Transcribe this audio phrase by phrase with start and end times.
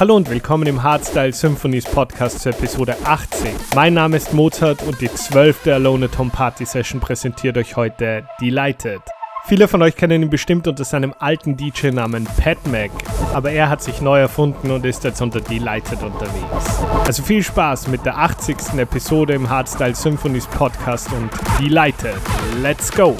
[0.00, 3.52] Hallo und willkommen im Hardstyle Symphonies Podcast zur Episode 18.
[3.74, 5.66] Mein Name ist Mozart und die 12.
[5.66, 9.02] Alone at Home Party Session präsentiert euch heute Delighted.
[9.44, 12.90] Viele von euch kennen ihn bestimmt unter seinem alten DJ-Namen Pat Mac,
[13.34, 16.80] aber er hat sich neu erfunden und ist jetzt unter Delighted unterwegs.
[17.06, 18.78] Also viel Spaß mit der 80.
[18.78, 21.28] Episode im Hardstyle Symphonies Podcast und
[21.62, 22.14] Delighted.
[22.62, 23.16] Let's go!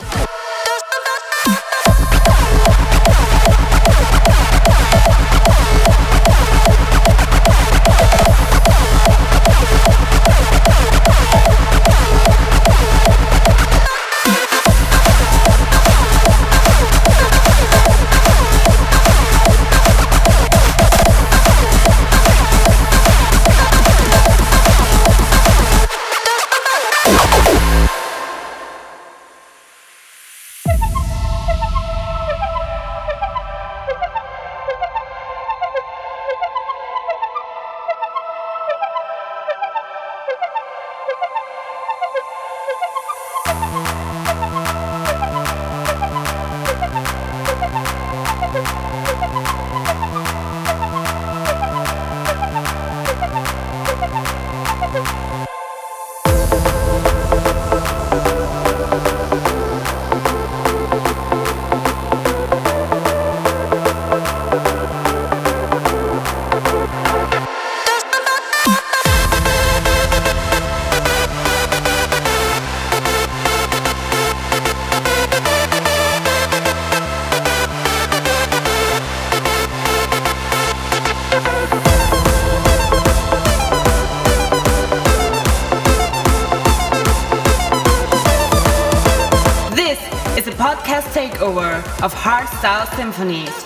[91.58, 93.64] of hardstyle symphonies.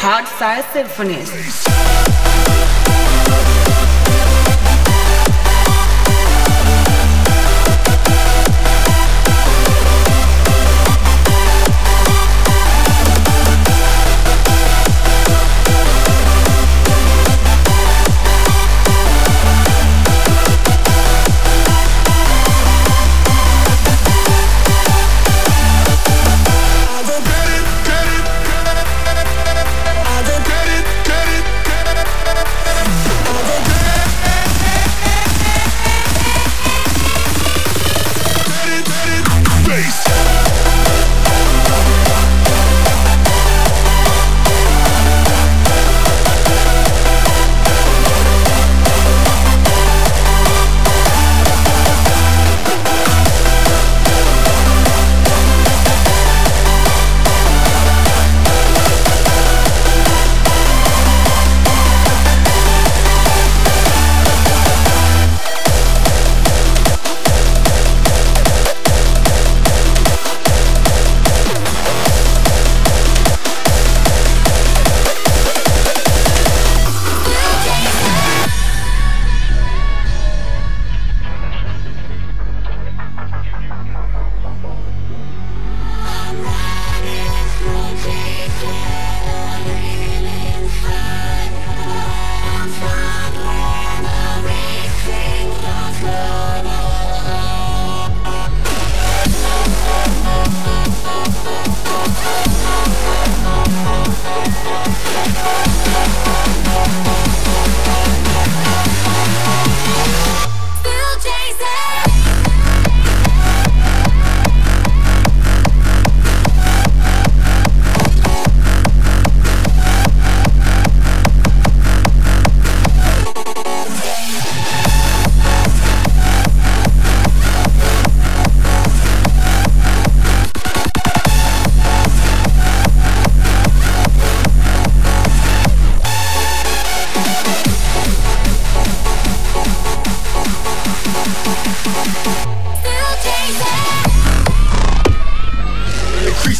[0.00, 1.68] hardstyle symphonies.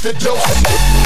[0.03, 1.00] the dose.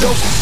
[0.00, 0.37] dose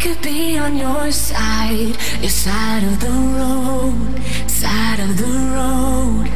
[0.00, 6.26] could be on your side, your side of the road, side of the road.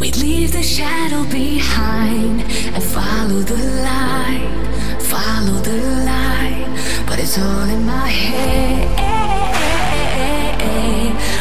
[0.00, 2.42] We'd leave the shadow behind
[2.74, 5.78] and follow the light, follow the
[6.12, 6.66] light.
[7.08, 8.84] But it's all in my head.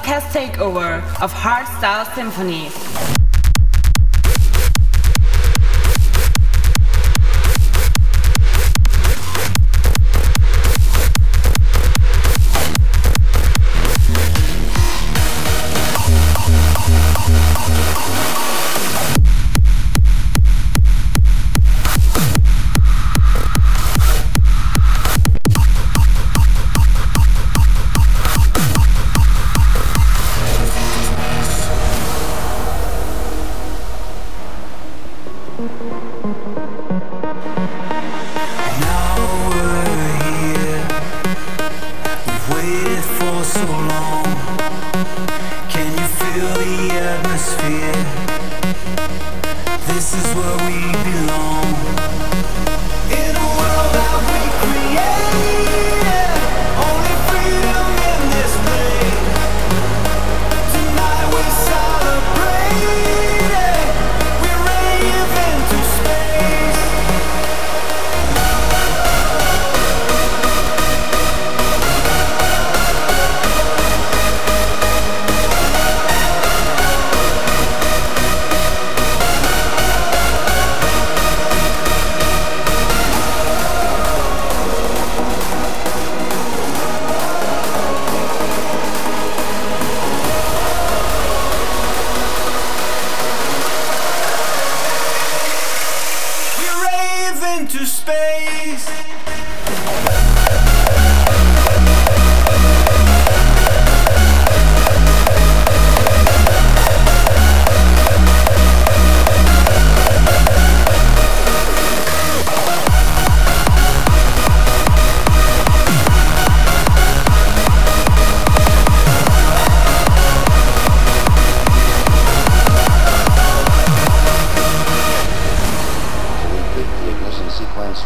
[0.00, 2.70] podcast takeover of Hardstyle Symphony.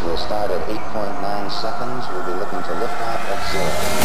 [0.03, 0.81] will start at 8.9
[1.51, 2.05] seconds.
[2.09, 4.04] We'll be looking to lift off at zero.